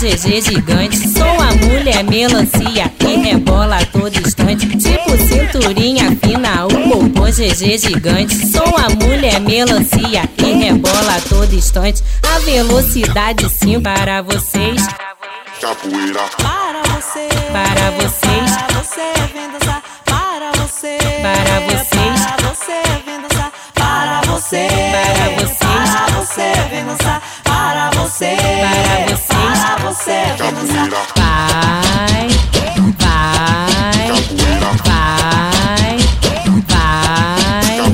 GG 0.00 0.40
gigante. 0.40 0.96
Sou 0.96 1.26
a 1.26 1.52
mulher 1.56 2.02
melancia 2.04 2.88
que 2.98 3.16
rebola 3.16 3.76
a 3.76 3.84
todo 3.84 4.16
instante. 4.16 4.66
Tipo 4.66 5.10
cinturinha 5.18 6.16
fina, 6.24 6.64
um 6.66 6.88
popô 6.88 7.26
GG 7.26 7.76
gigante. 7.76 8.34
Sou 8.50 8.64
a 8.78 8.88
mulher 8.88 9.38
melancia 9.40 10.26
que 10.38 10.52
rebola 10.52 11.16
a 11.16 11.20
todo 11.20 11.52
instante. 11.54 12.02
A 12.22 12.38
velocidade 12.38 13.46
sim 13.50 13.78
para 13.78 14.22
vocês. 14.22 14.86
Capoeira. 15.60 16.20
Para 16.38 16.82
você, 16.94 17.28
Para 17.52 17.90
vocês. 17.90 18.56
para 18.56 18.82
você 18.82 19.12
vem 19.34 19.50
dançar, 19.52 19.82
para 20.06 20.52
você, 20.52 20.98
Para 21.20 21.60
vocês. 21.60 22.39
Você, 24.40 24.68
Para 24.90 25.44
vocês. 25.44 25.58
para 25.60 26.06
você 26.16 26.52
vem 26.70 26.84
dançar, 26.86 27.20
para 27.44 27.90
você, 27.90 28.36
Para 28.36 29.14
vocês. 29.14 29.58
para 29.58 29.76
você 29.84 30.16
vem 30.38 30.52
dançar. 30.54 30.88
Vai, 31.14 32.28
vai, 32.48 32.74
vai, 32.88 34.12
vai, 36.72 37.89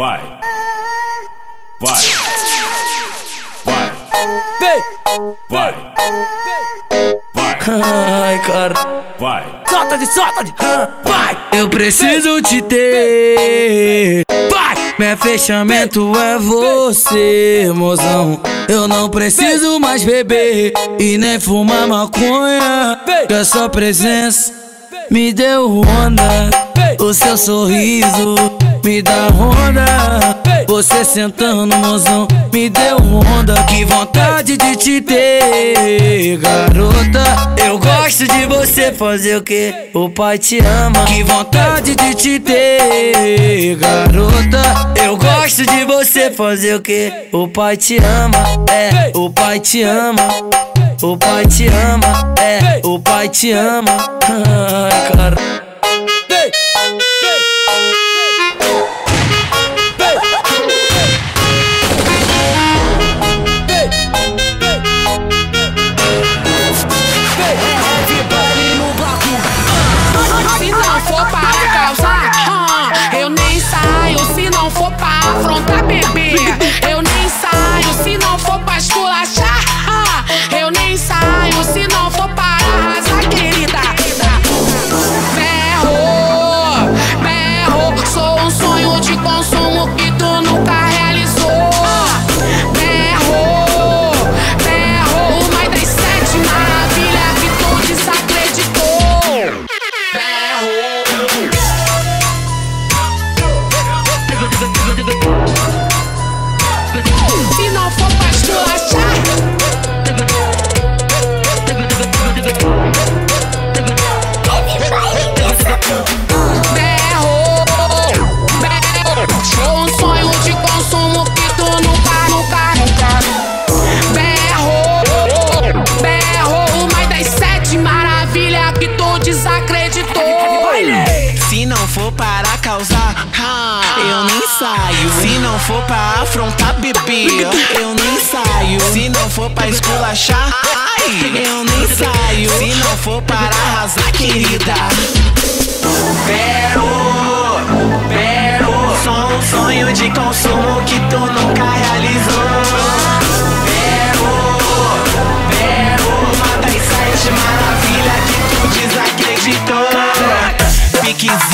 Vai. 0.00 0.18
Vai. 1.78 1.94
Vai. 3.66 3.92
vem, 4.58 4.82
Vai. 5.50 5.74
Vai. 7.34 7.58
Ai, 7.68 8.38
cara. 8.46 8.74
Vai. 9.18 9.44
Solta 9.68 9.98
de 9.98 10.06
solta 10.06 10.42
de. 10.42 10.54
Vai. 11.04 11.36
Eu 11.52 11.68
preciso 11.68 12.40
te 12.40 12.62
ter. 12.62 14.22
Vai. 14.50 14.94
Meu 14.98 15.18
fechamento 15.18 16.18
é 16.18 16.38
você, 16.38 17.70
mozão. 17.74 18.40
Eu 18.70 18.88
não 18.88 19.10
preciso 19.10 19.78
mais 19.78 20.02
beber 20.02 20.72
e 20.98 21.18
nem 21.18 21.38
fumar 21.38 21.86
maconha. 21.86 22.98
Que 23.28 23.34
a 23.34 23.44
sua 23.44 23.68
presença 23.68 24.50
me 25.10 25.30
deu 25.34 25.82
onda. 25.82 26.48
O 26.98 27.12
seu 27.12 27.36
sorriso 27.36 28.34
me 28.84 29.02
dá 29.02 29.28
onda. 29.38 29.84
Você 30.66 31.04
sentando, 31.04 31.76
mozão, 31.76 32.26
me 32.52 32.70
deu 32.70 32.96
onda. 32.96 33.54
Que 33.64 33.84
vontade 33.84 34.56
de 34.56 34.76
te 34.76 35.00
ter, 35.00 36.38
garota. 36.38 37.22
Eu 37.64 37.78
gosto 37.78 38.26
de 38.26 38.46
você 38.46 38.92
fazer 38.92 39.36
o 39.36 39.42
que? 39.42 39.74
O 39.94 40.08
pai 40.08 40.38
te 40.38 40.58
ama. 40.60 41.04
Que 41.04 41.22
vontade 41.24 41.94
de 41.94 42.14
te 42.14 42.38
ter, 42.38 43.76
garota. 43.76 44.62
Eu 45.02 45.16
gosto 45.16 45.66
de 45.66 45.84
você 45.84 46.30
fazer 46.30 46.76
o 46.76 46.80
que? 46.80 47.12
O 47.32 47.48
pai 47.48 47.76
te 47.76 47.96
ama, 47.98 48.38
é. 48.70 49.12
O 49.16 49.30
pai 49.30 49.60
te 49.60 49.82
ama. 49.82 50.28
O 51.02 51.16
pai 51.16 51.46
te 51.46 51.66
ama, 51.66 52.34
é. 52.38 52.80
O 52.86 52.98
pai 52.98 53.28
te 53.28 53.52
ama, 53.52 53.96
ai, 54.22 55.12
cara. 55.12 55.59
Afronta 75.30 75.82
bebê. 75.82 76.19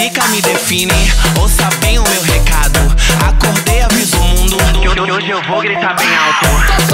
rica 0.07 0.29
me 0.29 0.41
define, 0.41 0.93
ouça 1.41 1.69
bem 1.81 1.99
o 1.99 2.05
meu 2.09 2.23
recado. 2.23 2.79
Acordei, 3.27 3.83
aviso 3.83 4.17
o 4.17 4.25
mundo. 4.25 4.57
Que 4.81 5.01
hoje 5.01 5.31
eu 5.31 5.43
vou 5.43 5.61
gritar 5.61 5.97
bem 5.97 6.07
alto. 6.15 6.87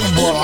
Chumbola. 0.00 0.39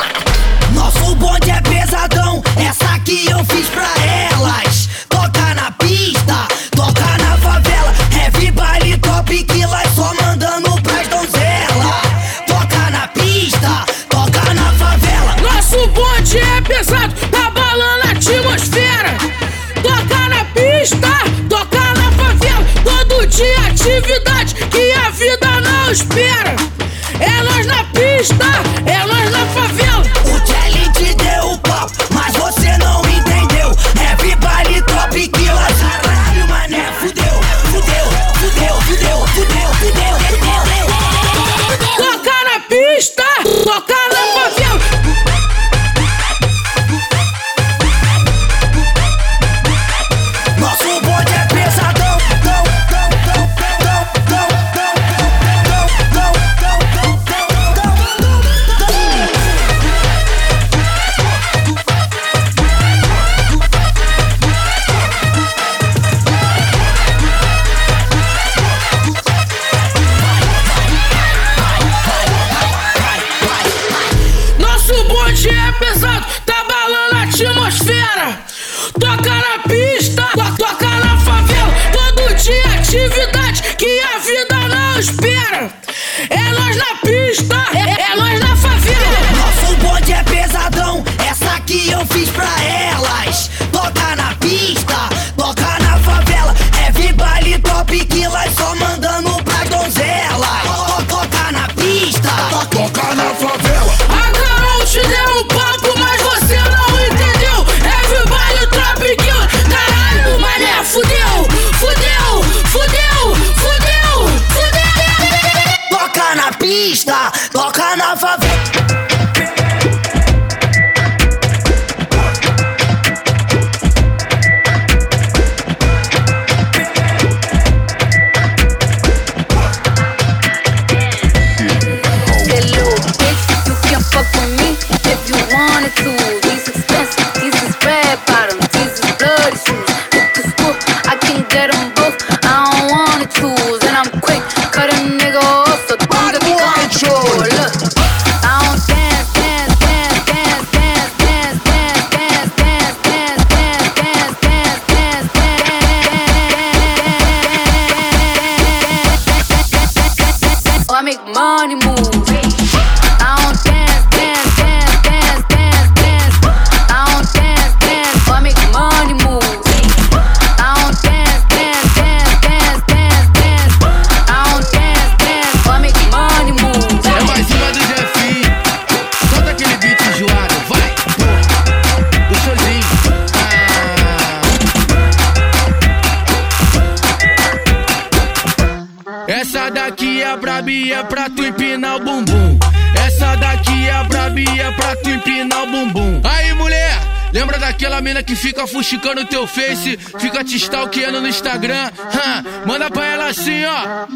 Mina 198.17 198.23
que 198.23 198.35
fica 198.35 198.67
fuxicando 198.67 199.25
teu 199.27 199.47
face, 199.47 199.99
fica 200.19 200.43
te 200.43 200.57
stalkeando 200.57 201.21
no 201.21 201.29
Instagram? 201.29 201.91
Hã, 202.15 202.45
manda 202.67 202.91
pra 202.91 203.07
ela 203.07 203.29
assim, 203.29 203.65
ó. 203.65 204.07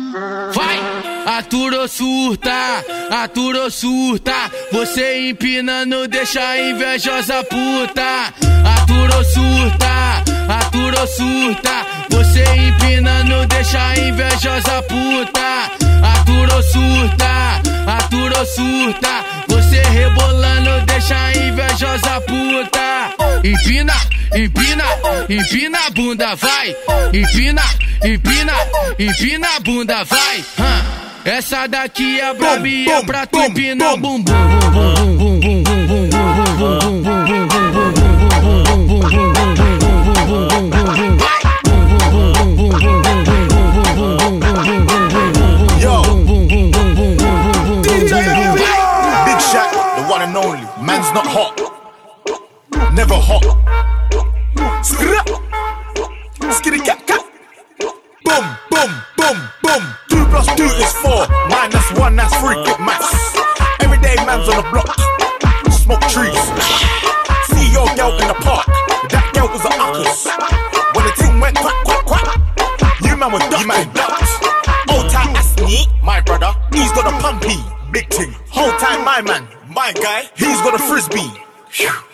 Vai! 0.52 0.78
Aturou 1.38 1.86
surta, 1.86 2.84
aturou 3.10 3.70
surta. 3.70 4.32
Você 4.72 5.28
empinando 5.28 6.08
deixa 6.08 6.40
a 6.40 6.70
invejosa 6.70 7.44
puta. 7.44 8.32
Aturou 8.76 9.24
surta, 9.24 10.24
aturou 10.48 11.06
surta. 11.06 11.86
Você 12.10 12.44
empinando 12.56 13.46
deixa 13.48 13.86
a 13.86 13.98
invejosa 13.98 14.82
puta. 14.82 15.70
Aturou 16.14 16.62
surta, 16.62 17.60
aturou 17.86 18.46
surta. 18.46 19.39
Você 19.70 19.82
rebolando 19.82 20.84
deixa 20.84 21.14
a 21.14 21.32
invejosa 21.32 22.20
puta. 22.22 23.14
Empina, 23.44 23.94
empina, 24.34 24.84
empina 25.28 25.78
a 25.86 25.90
bunda, 25.90 26.34
vai. 26.34 26.76
Empina, 27.12 27.62
empina, 28.04 28.52
empina 28.98 29.46
a 29.54 29.60
bunda, 29.60 30.02
vai. 30.02 30.44
Essa 31.24 31.68
daqui 31.68 32.18
é 32.18 32.34
brabia 32.34 33.04
pra 33.04 33.24
tu 33.26 33.38
empinar 33.38 33.94
o 33.94 33.96
bumbum. 33.96 34.34
Man's 51.10 51.26
not 51.26 51.34
hot, 51.34 52.94
never 52.94 53.18
hot. 53.18 53.42
Skra, 54.78 55.18
skitty 56.54 56.78
cat 56.84 57.04
cat. 57.04 57.26
Boom, 58.22 58.46
boom, 58.70 58.90
boom, 59.18 59.38
boom. 59.58 59.82
Two 60.06 60.24
plus 60.30 60.46
two 60.54 60.70
is 60.78 60.92
four. 61.02 61.26
Minus 61.50 61.90
one, 61.98 62.14
that's 62.14 62.30
three. 62.38 62.54
Get 62.62 62.78
maths. 62.78 63.34
Everyday 63.82 64.14
man's 64.22 64.46
on 64.54 64.62
the 64.62 64.70
block. 64.70 64.94
Smoke 65.82 66.06
trees. 66.06 66.38
See 67.50 67.66
your 67.74 67.90
girl 67.98 68.14
in 68.14 68.30
the 68.30 68.38
park. 68.46 68.70
That 69.10 69.26
girl 69.34 69.50
was 69.50 69.66
a 69.66 69.72
uckers. 69.82 70.30
When 70.94 71.06
the 71.06 71.12
thing 71.18 71.40
went 71.40 71.56
quack, 71.58 71.74
quack, 71.82 72.06
quack. 72.06 72.38
You 73.02 73.16
man 73.16 73.32
was 73.32 73.42
ducked. 73.50 73.62
You 73.62 73.66
man 73.66 73.90
ducked. 73.98 74.30
Old 74.94 75.10
time 75.10 75.34
Asni, 75.34 75.90
my 76.04 76.20
brother, 76.20 76.54
he's 76.72 76.92
got 76.92 77.10
a 77.10 77.14
pumpy, 77.18 77.58
big 77.90 78.08
thing. 78.10 78.30
Whole 78.46 78.70
time 78.78 79.04
my 79.04 79.20
man, 79.22 79.48
my 79.80 79.92
guy, 79.94 80.28
he's 80.36 80.60
got 80.60 80.74
a 80.74 80.78
frisbee. 80.78 81.32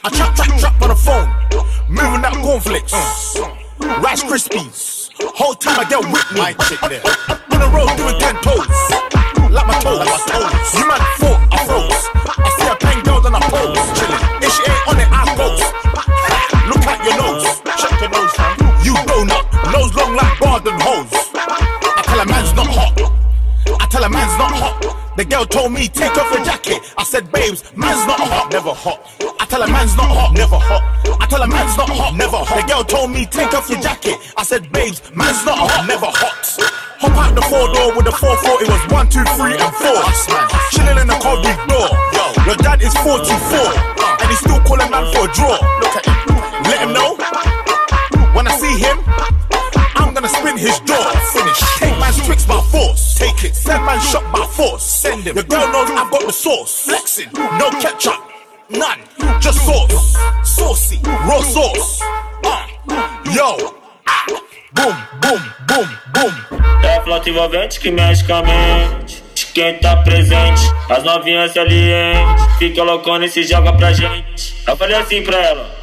I 0.04 0.08
trap, 0.14 0.36
trap, 0.36 0.54
trap 0.60 0.82
on 0.82 0.88
the 0.88 0.94
phone, 0.94 1.26
moving 1.90 2.22
that 2.22 2.38
cornflakes, 2.38 2.94
Rice 4.06 4.22
Krispies. 4.22 5.10
Whole 5.34 5.54
time 5.54 5.82
I 5.82 5.84
get 5.90 5.98
with 5.98 6.30
me. 6.30 6.46
On 6.46 7.58
the 7.58 7.66
road 7.74 7.90
doing 7.98 8.18
ten 8.22 8.38
toes, 8.46 8.70
like 9.50 9.66
my 9.66 9.74
toes. 9.82 9.98
You 10.78 10.86
man 10.86 11.02
thought 11.18 11.42
I 11.50 11.58
froze. 11.66 12.02
I 12.38 12.48
see 12.54 12.70
a 12.70 12.76
pen 12.78 13.02
girl 13.02 13.26
on 13.26 13.34
a 13.34 13.42
pose. 13.50 13.82
If 14.46 14.50
she 14.54 14.62
ain't 14.62 14.86
on 14.86 15.02
it, 15.02 15.10
I 15.10 15.26
goes. 15.34 15.58
Look 16.70 16.86
at 16.86 17.02
your 17.02 17.18
nose, 17.18 17.50
check 17.82 17.98
your 17.98 18.14
nose, 18.14 18.30
fam. 18.38 18.54
You 18.86 18.94
donut, 19.10 19.42
nose 19.74 19.90
long 19.98 20.14
like 20.14 20.38
garden 20.38 20.78
hose. 20.86 21.34
I 21.34 22.02
tell 22.06 22.20
a 22.22 22.26
man's 22.30 22.54
not 22.54 22.70
hot. 22.70 22.94
I 23.82 23.86
tell 23.90 24.04
a 24.04 24.08
man's 24.08 24.38
not 24.38 24.54
hot. 24.54 24.95
The 25.16 25.24
girl 25.24 25.46
told 25.46 25.72
me 25.72 25.88
take 25.88 26.12
off 26.12 26.28
your 26.28 26.44
jacket. 26.44 26.92
I 26.98 27.04
said, 27.04 27.32
babes, 27.32 27.64
man's 27.72 28.04
not 28.04 28.20
hot, 28.20 28.52
never 28.52 28.76
hot. 28.76 29.00
I 29.40 29.46
tell 29.48 29.62
a 29.62 29.66
man's 29.66 29.96
not 29.96 30.12
hot, 30.12 30.36
never 30.36 30.60
hot. 30.60 30.84
I 31.16 31.24
tell 31.24 31.40
a 31.40 31.48
man's 31.48 31.72
not 31.76 31.88
hot, 31.88 32.12
never 32.12 32.36
hot. 32.36 32.60
The 32.60 32.68
girl 32.68 32.84
told 32.84 33.10
me 33.16 33.24
take 33.24 33.56
off 33.56 33.70
your 33.72 33.80
jacket. 33.80 34.20
I 34.36 34.44
said, 34.44 34.70
babes, 34.72 35.00
man's 35.16 35.40
not 35.48 35.56
hot, 35.56 35.88
never 35.88 36.04
hot. 36.04 36.36
Hop 37.00 37.16
out 37.16 37.32
the 37.32 37.40
four 37.48 37.64
door 37.72 37.96
with 37.96 38.04
the 38.04 38.12
440, 38.12 38.60
it 38.60 38.68
was 38.68 38.84
one, 38.92 39.08
two, 39.08 39.24
three, 39.40 39.56
and 39.56 39.72
four. 39.80 40.04
Chilling 40.76 41.00
in 41.00 41.08
the 41.08 41.16
cold 41.16 41.40
big 41.40 41.56
door. 41.64 41.88
Yo, 42.12 42.24
your 42.52 42.58
dad 42.60 42.84
is 42.84 42.92
44, 43.00 43.24
and 44.20 44.28
he's 44.28 44.44
still 44.44 44.60
calling 44.68 44.92
man 44.92 45.08
for 45.16 45.24
a 45.24 45.32
draw. 45.32 45.56
Look 45.80 45.96
at 45.96 46.04
him. 46.04 46.28
Let 46.68 46.84
him 46.84 46.92
know. 46.92 47.16
When 48.36 48.44
I 48.44 48.52
see 48.60 48.76
him, 48.76 49.00
I'm 49.00 49.32
gonna 50.16 50.28
spin 50.28 50.56
his 50.56 50.80
door. 50.80 51.12
Finish. 51.32 51.60
Take 51.78 51.98
man's 52.00 52.16
tricks 52.24 52.46
by 52.46 52.60
force. 52.72 53.18
Take 53.18 53.44
it. 53.44 53.54
Send 53.54 53.84
man 53.84 54.00
shot 54.00 54.24
by 54.32 54.46
force. 54.46 54.82
Send 54.82 55.22
him. 55.24 55.36
The 55.36 55.42
girl 55.42 55.68
knows 55.70 55.90
I've 55.90 56.10
got 56.10 56.26
the 56.26 56.32
sauce. 56.32 56.84
Flexing. 56.86 57.30
No 57.60 57.68
ketchup. 57.82 58.20
None. 58.70 59.00
Just 59.40 59.60
sauce. 59.66 60.16
Saucy. 60.42 60.98
Raw 61.04 61.42
sauce. 61.42 62.00
Uh. 62.42 62.66
Yo. 63.36 63.76
Ah. 64.08 64.24
Boom, 64.72 64.96
boom, 65.20 65.42
boom, 65.68 65.88
boom. 66.14 66.34
É 66.82 66.96
a 66.96 67.02
flauta 67.02 67.28
envolvente 67.28 67.78
que 67.78 67.90
mexe 67.90 68.24
com 68.24 68.36
a 68.36 68.42
mente. 68.42 69.22
De 69.34 69.46
quem 69.46 69.78
tá 69.80 69.96
presente, 69.98 70.62
as 70.88 71.04
novinhas 71.04 71.52
salientes. 71.52 72.56
Fica 72.58 72.82
loucona 72.82 73.26
e 73.26 73.28
se 73.28 73.42
joga 73.42 73.72
pra 73.74 73.92
gente. 73.92 74.56
Eu 74.66 74.76
falei 74.76 74.96
assim 74.96 75.22
pra 75.22 75.36
ela. 75.36 75.76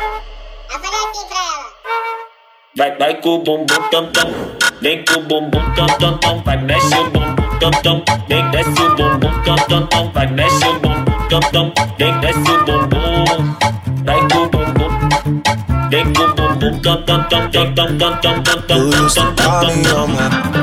Vai, 2.76 2.98
vai 2.98 3.22
com 3.22 3.36
o 3.36 3.38
bumbum 3.38 3.66
tam 3.92 4.08
tam, 4.08 4.32
vem 4.82 5.06
com 5.06 5.20
o 5.20 5.24
bumbum 5.26 5.62
tam 5.76 5.86
tam 6.00 6.18
tam, 6.18 6.42
vai 6.42 6.58
mexe 6.58 6.96
o 6.96 7.08
bumbum 7.12 7.60
tam 7.60 7.72
tam, 7.84 8.04
vem 8.28 8.50
desce 8.50 8.82
o 8.82 8.96
bumbum 8.96 9.44
tam 9.46 9.56
tam 9.70 9.88
tam, 9.88 10.12
vai 10.12 10.26
mexe 10.26 10.66
o 10.66 10.80
bumbum 10.80 11.28
tam 11.30 11.40
tam, 11.52 11.72
vem 12.00 12.20
desce 12.20 12.40
o 12.40 12.66
bumbum, 12.66 13.56
vai 14.04 14.20
com 14.28 14.38
o 14.40 14.50
bumbum, 14.50 14.90
vem 15.92 16.14
com 16.14 16.24
o 16.24 16.34
bumbum 16.34 16.80
tam 16.82 17.04
tam 17.04 17.30
tam 17.30 17.52
tam 17.52 17.76
tam 17.76 17.98
tam 18.00 18.20
tam 18.20 18.44
tam 18.44 18.64
tam 18.66 19.36
tam 19.36 19.84
tam 19.84 20.63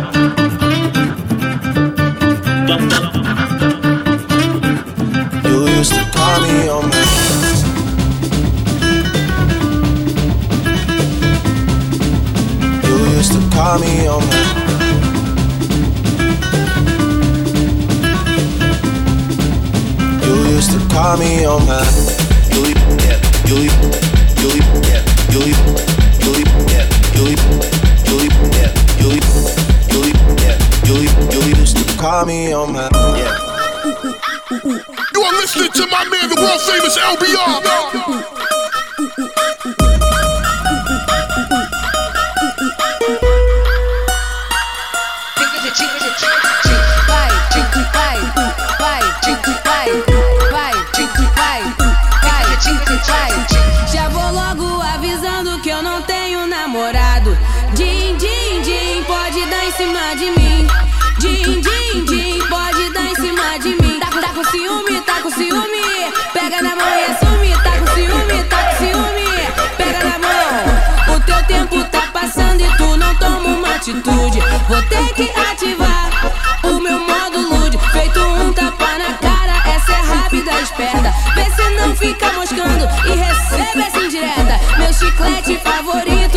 call 13.61 13.79
me 13.79 14.07
on 14.07 14.21
my. 14.27 14.41
You 20.25 20.35
used 20.57 20.71
to 20.73 20.79
call 20.89 21.19
me 21.19 21.45
on 21.45 21.67
my. 21.67 21.85
You, 22.49 22.73
yeah, 23.05 23.21
you, 23.45 23.57
you, 23.61 24.49
you, 24.49 24.65
yeah, 24.89 25.05
you, 25.29 25.43
you, 25.45 25.61
you, 26.25 26.45
yeah, 26.73 26.89
you, 27.13 27.25
you, 27.29 28.25
yeah, 28.57 28.73
you, 28.97 29.11
you, 29.93 30.09
yeah, 30.41 30.57
you, 30.89 30.97
you 31.35 31.41
used 31.61 31.77
to 31.77 31.99
call 31.99 32.25
me 32.25 32.55
on 32.55 32.73
my. 32.73 32.89
Yeah. 33.21 33.37
You 35.13 35.21
are 35.23 35.33
listening 35.35 35.73
to 35.73 35.87
my 35.89 36.05
man, 36.09 36.31
the 36.31 36.37
world 36.41 36.63
famous 36.63 36.97
LBR. 36.97 38.30
Namorado. 56.71 57.37
Din, 57.75 58.17
din, 58.17 58.63
din, 58.63 59.03
pode 59.05 59.45
dar 59.51 59.65
em 59.67 59.73
cima 59.73 60.15
de 60.17 60.31
mim. 60.39 60.67
Din, 61.19 61.61
din, 61.61 62.05
din, 62.05 62.39
pode 62.49 62.93
dar 62.95 63.07
em 63.11 63.15
cima 63.17 63.59
de 63.61 63.71
mim. 63.83 63.99
Tá, 63.99 64.07
tá 64.07 64.29
com 64.33 64.45
ciúme, 64.45 65.01
tá 65.01 65.21
com 65.21 65.31
ciúme. 65.31 65.83
Pega 66.33 66.63
na 66.63 66.77
mão 66.77 66.87
e 66.87 67.05
assume. 67.11 67.51
Tá 67.65 67.73
com 67.79 67.87
ciúme, 67.95 68.45
tá 68.45 68.57
com 68.65 68.77
ciúme. 68.79 69.31
Pega 69.77 70.05
na 70.05 70.19
mão. 70.25 71.17
O 71.17 71.21
teu 71.21 71.43
tempo 71.45 71.85
tá 71.91 72.03
passando 72.13 72.61
e 72.61 72.77
tu 72.77 72.97
não 72.97 73.15
toma 73.17 73.49
uma 73.49 73.75
atitude. 73.75 74.39
Vou 74.69 74.83
ter 74.83 75.13
que 75.15 75.29
ativar 75.51 76.09
o 76.63 76.81
meu 76.81 77.01
modo 77.01 77.39
lude. 77.53 77.79
Feito 77.93 78.21
um 78.21 78.53
tapa 78.53 78.97
na 78.97 79.15
cara, 79.15 79.57
essa 79.75 79.91
é 79.91 80.03
rápida, 80.03 80.53
esperta. 80.61 81.13
Vê 81.35 81.47
se 81.51 81.69
não 81.71 81.97
fica 81.97 82.33
moscando 82.33 82.89
e 83.07 83.17
recebe 83.17 83.83
essa 83.83 83.99
indireta. 83.99 84.61
Meu 84.79 84.93
chiclete 84.93 85.59
favorito 85.59 86.30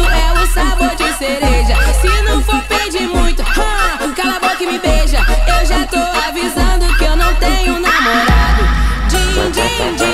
cereja. 1.24 1.76
Se 2.02 2.22
não 2.24 2.44
for 2.44 2.62
pedir 2.64 3.08
muito, 3.08 3.44
cala 4.14 4.36
a 4.36 4.40
boca 4.40 4.62
e 4.62 4.66
me 4.66 4.78
beija. 4.78 5.20
Eu 5.48 5.66
já 5.66 5.86
tô 5.86 5.98
avisando 5.98 6.86
que 6.98 7.06
eu 7.06 7.16
não 7.16 7.34
tenho 7.36 7.80
namorado. 7.80 8.64
Din, 9.10 9.52
din, 9.52 9.96
din, 9.96 10.13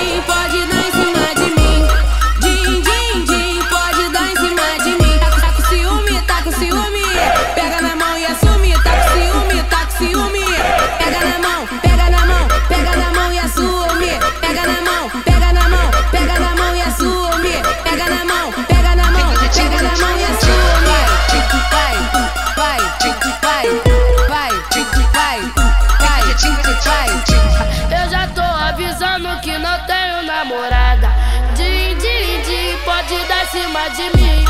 cima 33.89 33.93
de 33.93 34.17
mim. 34.17 34.45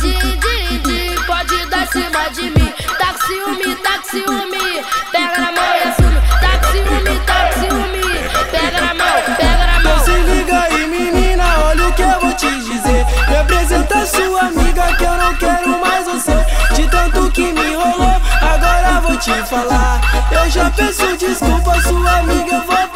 Din, 0.00 0.40
din, 0.40 0.82
din, 0.82 1.14
pode 1.26 1.66
dar 1.66 1.86
cima 1.88 2.28
de 2.32 2.50
mim. 2.50 2.72
Tá 2.98 3.12
com 3.12 3.26
ciúme, 3.26 3.74
tá 3.76 3.98
com 3.98 4.10
ciúme. 4.10 4.84
Pega 5.12 5.40
na 5.40 5.52
mão 5.52 5.74
e 5.74 5.88
assume. 5.88 6.20
Tá 6.40 6.58
com 6.58 6.72
ciúme, 6.72 7.20
tá 7.26 7.34
com 7.34 7.60
ciúme. 7.60 8.02
Pega 8.50 8.80
na 8.80 8.94
mão, 8.94 9.36
pega 9.36 9.66
na 9.66 9.80
mão. 9.80 9.92
Então 9.92 10.04
se 10.04 10.10
liga 10.10 10.60
aí, 10.60 10.86
menina, 10.86 11.44
olha 11.64 11.88
o 11.88 11.92
que 11.92 12.02
eu 12.02 12.20
vou 12.20 12.32
te 12.34 12.50
dizer. 12.60 13.06
Me 13.28 13.36
apresenta 13.36 14.06
sua 14.06 14.40
amiga 14.42 14.96
que 14.96 15.04
eu 15.04 15.14
não 15.16 15.34
quero 15.34 15.80
mais 15.80 16.04
você. 16.06 16.46
De 16.74 16.88
tanto 16.88 17.30
que 17.32 17.52
me 17.52 17.72
enrolou, 17.72 18.20
agora 18.40 19.00
vou 19.00 19.16
te 19.16 19.32
falar. 19.46 20.00
Eu 20.30 20.50
já 20.50 20.70
peço 20.70 21.16
desculpa, 21.16 21.80
sua 21.82 22.18
amiga, 22.18 22.54
eu 22.54 22.62
vou 22.62 22.88